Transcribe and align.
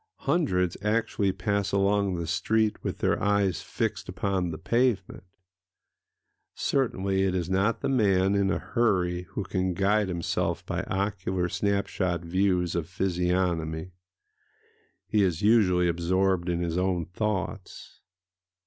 Hundreds 0.21 0.75
actually 0.81 1.31
pass 1.31 1.71
along 1.71 2.15
the 2.15 2.25
street 2.25 2.83
with 2.83 2.97
their 2.97 3.21
eyes 3.21 3.61
fixed 3.61 4.09
upon 4.09 4.49
the 4.49 4.57
pavement. 4.57 5.23
Certainly 6.55 7.21
it 7.21 7.35
is 7.35 7.51
not 7.51 7.81
the 7.81 7.87
man 7.87 8.33
in 8.33 8.49
a 8.49 8.57
hurry 8.57 9.27
who 9.33 9.43
can 9.43 9.75
guide 9.75 10.07
himself 10.07 10.65
by 10.65 10.81
ocular 10.85 11.47
snap 11.49 11.85
shot 11.85 12.21
views 12.23 12.73
of 12.73 12.89
physiognomy;—he 12.89 13.91
is 15.21 15.43
usually 15.43 15.87
absorbed 15.87 16.49
in 16.49 16.61
his 16.63 16.79
own 16.79 17.05
thoughts.... 17.05 18.01